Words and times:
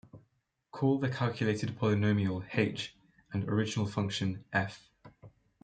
Call 0.71 0.97
the 0.97 1.09
calculated 1.11 1.77
polynomial 1.77 2.43
"H" 2.55 2.95
and 3.33 3.47
original 3.47 3.85
function 3.85 4.43
"f". 4.51 4.89